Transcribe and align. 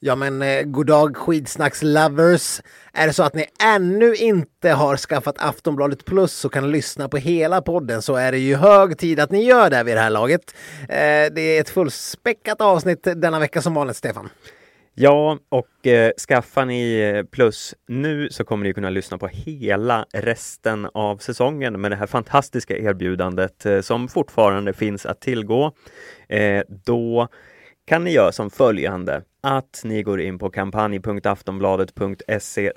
Ja 0.00 0.16
men 0.16 0.42
eh, 0.42 0.62
goddag 0.62 1.16
skidsnackslovers! 1.16 2.60
Är 2.92 3.06
det 3.06 3.12
så 3.12 3.22
att 3.22 3.34
ni 3.34 3.46
ännu 3.64 4.14
inte 4.14 4.70
har 4.70 4.96
skaffat 4.96 5.36
Aftonbladet 5.38 6.04
Plus 6.04 6.44
och 6.44 6.52
kan 6.52 6.70
lyssna 6.70 7.08
på 7.08 7.16
hela 7.16 7.62
podden 7.62 8.02
så 8.02 8.14
är 8.16 8.32
det 8.32 8.38
ju 8.38 8.54
hög 8.54 8.98
tid 8.98 9.20
att 9.20 9.30
ni 9.30 9.44
gör 9.44 9.70
det 9.70 9.82
vid 9.82 9.96
det 9.96 10.00
här 10.00 10.10
laget. 10.10 10.54
Eh, 10.82 11.34
det 11.34 11.40
är 11.40 11.60
ett 11.60 11.68
fullspäckat 11.68 12.60
avsnitt 12.60 13.02
denna 13.16 13.38
vecka 13.38 13.62
som 13.62 13.74
vanligt, 13.74 13.96
Stefan. 13.96 14.28
Ja, 14.94 15.38
och 15.48 15.86
eh, 15.86 16.12
skaffar 16.28 16.64
ni 16.64 17.00
eh, 17.00 17.24
Plus 17.24 17.74
nu 17.88 18.28
så 18.30 18.44
kommer 18.44 18.64
ni 18.64 18.74
kunna 18.74 18.90
lyssna 18.90 19.18
på 19.18 19.26
hela 19.26 20.06
resten 20.12 20.88
av 20.94 21.16
säsongen 21.16 21.80
med 21.80 21.90
det 21.90 21.96
här 21.96 22.06
fantastiska 22.06 22.76
erbjudandet 22.76 23.66
eh, 23.66 23.80
som 23.80 24.08
fortfarande 24.08 24.72
finns 24.72 25.06
att 25.06 25.20
tillgå. 25.20 25.72
Eh, 26.28 26.62
då 26.84 27.28
kan 27.86 28.04
ni 28.04 28.12
göra 28.12 28.32
som 28.32 28.50
följande 28.50 29.22
att 29.40 29.80
ni 29.84 30.02
går 30.02 30.20
in 30.20 30.38
på 30.38 30.50
kampanj.aftonbladet.se 30.50 32.72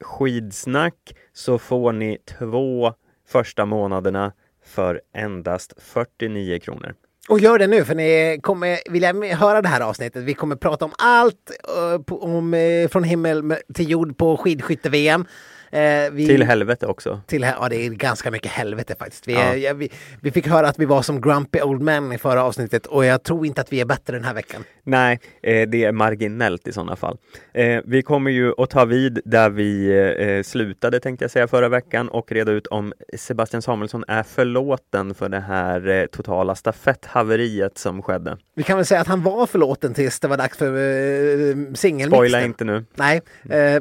skidsnack 0.00 1.16
så 1.32 1.58
får 1.58 1.92
ni 1.92 2.18
två 2.38 2.94
första 3.28 3.66
månaderna 3.66 4.32
för 4.64 5.00
endast 5.14 5.72
49 5.78 6.58
kronor. 6.58 6.94
Och 7.28 7.40
gör 7.40 7.58
det 7.58 7.66
nu 7.66 7.84
för 7.84 7.94
ni 7.94 8.40
kommer 8.42 8.78
vilja 8.90 9.34
höra 9.34 9.62
det 9.62 9.68
här 9.68 9.80
avsnittet. 9.80 10.24
Vi 10.24 10.34
kommer 10.34 10.56
prata 10.56 10.84
om 10.84 10.92
allt 10.98 11.50
uh, 11.78 12.02
på, 12.02 12.22
om, 12.22 12.54
uh, 12.54 12.88
från 12.88 13.04
himmel 13.04 13.54
till 13.74 13.90
jord 13.90 14.18
på 14.18 14.36
skidskytte-VM. 14.36 15.26
Eh, 15.72 16.10
vi, 16.12 16.26
till 16.26 16.42
helvete 16.42 16.86
också. 16.86 17.20
Till, 17.26 17.42
ja, 17.42 17.68
det 17.68 17.86
är 17.86 17.90
ganska 17.90 18.30
mycket 18.30 18.50
helvete 18.50 18.94
faktiskt. 18.98 19.28
Vi, 19.28 19.32
ja. 19.32 19.56
ja, 19.56 19.74
vi, 19.74 19.90
vi, 20.20 20.30
fick 20.30 20.46
höra 20.46 20.68
att 20.68 20.78
vi 20.78 20.84
var 20.84 21.02
som 21.02 21.20
grumpy 21.20 21.60
old 21.60 21.82
men 21.82 22.12
i 22.12 22.18
förra 22.18 22.44
avsnittet 22.44 22.86
och 22.86 23.04
jag 23.04 23.22
tror 23.22 23.46
inte 23.46 23.60
att 23.60 23.72
vi 23.72 23.80
är 23.80 23.84
bättre 23.84 24.16
den 24.16 24.24
här 24.24 24.34
veckan. 24.34 24.64
Nej, 24.82 25.20
eh, 25.42 25.68
det 25.68 25.84
är 25.84 25.92
marginellt 25.92 26.68
i 26.68 26.72
sådana 26.72 26.96
fall. 26.96 27.18
Eh, 27.54 27.80
vi 27.84 28.02
kommer 28.02 28.30
ju 28.30 28.52
att 28.58 28.70
ta 28.70 28.84
vid 28.84 29.20
där 29.24 29.50
vi 29.50 30.42
slutade 30.44 31.00
tänkte 31.00 31.24
jag 31.24 31.30
säga 31.30 31.48
förra 31.48 31.68
veckan 31.68 32.08
och 32.08 32.32
reda 32.32 32.52
ut 32.52 32.66
om 32.66 32.92
Sebastian 33.16 33.62
Samuelsson 33.62 34.04
är 34.08 34.22
förlåten 34.22 35.14
för 35.14 35.28
det 35.28 35.40
här 35.40 36.06
totala 36.12 36.54
stafetthaveriet 36.54 37.78
som 37.78 38.02
skedde. 38.02 38.38
Vi 38.54 38.62
kan 38.62 38.76
väl 38.76 38.86
säga 38.86 39.00
att 39.00 39.06
han 39.06 39.22
var 39.22 39.46
förlåten 39.46 39.94
tills 39.94 40.20
det 40.20 40.28
var 40.28 40.36
dags 40.36 40.58
för 40.58 40.66
eh, 40.66 41.54
singelmixen. 41.74 42.10
Spoila 42.10 42.42
inte 42.42 42.64
nu. 42.64 42.84
Nej, 42.94 43.20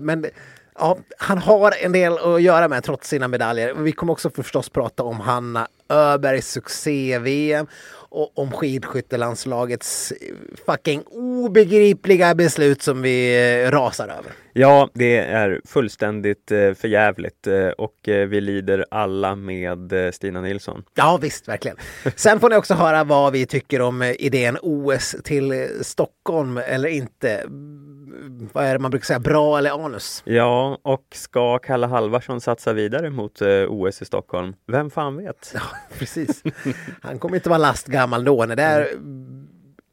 men 0.01 0.25
ja, 0.81 0.97
han 1.17 1.37
har 1.37 1.73
en 1.81 1.91
del 1.91 2.17
att 2.17 2.41
göra 2.41 2.67
med 2.67 2.83
trots 2.83 3.09
sina 3.09 3.27
medaljer. 3.27 3.73
Vi 3.73 3.91
kommer 3.91 4.13
också 4.13 4.29
förstås 4.29 4.69
prata 4.69 5.03
om 5.03 5.19
Hanna 5.19 5.67
Öbergs 5.89 6.51
succé-VM 6.51 7.67
och 7.93 8.31
om 8.39 8.51
skidskyttelandslagets 8.51 10.13
fucking 10.65 11.03
obegripliga 11.11 12.35
beslut 12.35 12.81
som 12.81 13.01
vi 13.01 13.39
eh, 13.63 13.71
rasar 13.71 14.07
över. 14.07 14.31
Ja, 14.53 14.89
det 14.93 15.17
är 15.17 15.61
fullständigt 15.65 16.51
eh, 16.51 16.73
förjävligt 16.73 17.47
eh, 17.47 17.67
och 17.67 17.95
vi 18.03 18.41
lider 18.41 18.85
alla 18.91 19.35
med 19.35 19.93
Stina 20.13 20.41
Nilsson. 20.41 20.83
Ja, 20.95 21.19
visst, 21.21 21.47
verkligen. 21.47 21.77
Sen 22.15 22.39
får 22.39 22.49
ni 22.49 22.55
också 22.55 22.73
höra 22.73 23.03
vad 23.03 23.33
vi 23.33 23.45
tycker 23.45 23.81
om 23.81 24.03
idén 24.03 24.57
OS 24.61 25.15
till 25.23 25.69
Stockholm 25.81 26.57
eller 26.57 26.89
inte 26.89 27.43
vad 28.53 28.65
är 28.65 28.73
det 28.73 28.79
man 28.79 28.91
brukar 28.91 29.05
säga, 29.05 29.19
bra 29.19 29.57
eller 29.57 29.85
anus? 29.85 30.21
Ja, 30.25 30.77
och 30.81 31.05
ska 31.11 31.57
Kalle 31.57 31.87
Halvarsson 31.87 32.41
satsa 32.41 32.73
vidare 32.73 33.09
mot 33.09 33.41
eh, 33.41 33.47
OS 33.67 34.01
i 34.01 34.05
Stockholm? 34.05 34.53
Vem 34.67 34.89
fan 34.89 35.17
vet? 35.17 35.51
Ja, 35.53 35.61
precis. 35.99 36.43
Han 37.01 37.19
kommer 37.19 37.35
inte 37.35 37.49
vara 37.49 37.59
lastgammal 37.59 38.23
då 38.23 38.45
när 38.45 38.55
det 38.55 38.63
är 38.63 38.87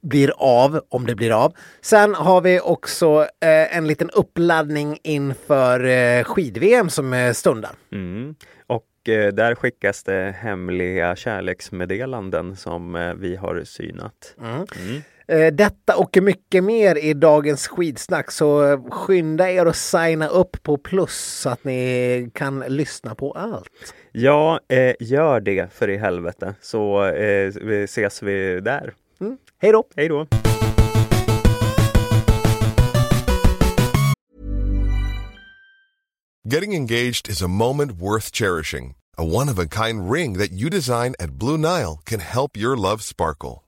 blir 0.01 0.33
av, 0.37 0.81
om 0.89 1.07
det 1.07 1.15
blir 1.15 1.45
av. 1.45 1.55
Sen 1.81 2.15
har 2.15 2.41
vi 2.41 2.61
också 2.61 3.27
eh, 3.41 3.77
en 3.77 3.87
liten 3.87 4.11
uppladdning 4.11 4.99
inför 5.03 5.85
eh, 5.85 6.25
skid-VM 6.25 6.91
som 6.91 7.13
eh, 7.13 7.33
stundar. 7.33 7.71
Mm. 7.93 8.35
Och 8.67 9.09
eh, 9.09 9.33
där 9.33 9.55
skickas 9.55 10.03
det 10.03 10.35
hemliga 10.39 11.17
kärleksmeddelanden 11.17 12.57
som 12.57 12.95
eh, 12.95 13.15
vi 13.15 13.37
har 13.37 13.63
synat. 13.65 14.35
Mm. 14.41 14.53
Mm. 14.55 15.03
Eh, 15.33 15.53
detta 15.53 15.97
och 15.97 16.19
mycket 16.23 16.65
mer 16.65 16.99
i 16.99 17.15
dagens 17.15 17.69
skidsnack 17.69 18.31
så 18.31 18.79
skynda 18.91 19.51
er 19.51 19.67
att 19.67 19.77
signa 19.77 20.29
upp 20.29 20.63
på 20.63 20.79
plus 20.79 21.41
så 21.43 21.51
att 21.51 21.65
ni 21.65 22.31
kan 22.35 22.65
lyssna 22.69 23.15
på 23.15 23.33
allt. 23.33 23.95
Ja, 24.13 24.61
eh, 24.69 24.95
gör 25.01 25.41
det 25.41 25.73
för 25.73 25.91
i 25.91 25.97
helvete 25.97 26.55
så 26.61 27.05
eh, 27.05 27.53
ses 27.85 28.23
vi 28.23 28.61
där. 28.61 28.95
Mm. 29.21 29.37
Hej 29.59 29.73
då! 29.73 29.85
Hej 29.97 30.09
då! 30.09 30.27
Getting 36.55 36.73
engaged 36.75 37.29
is 37.29 37.43
a 37.43 37.49
moment 37.49 37.93
worth 37.93 38.33
cherishing. 38.33 38.95
A 39.19 39.25
one-of-a-kind 39.25 40.11
ring 40.13 40.39
that 40.39 40.53
you 40.53 40.71
design 40.71 41.15
at 41.19 41.31
Blue 41.31 41.59
Nile 41.59 41.99
can 42.05 42.21
help 42.21 42.57
your 42.57 42.77
love 42.77 43.03
sparkle. 43.03 43.68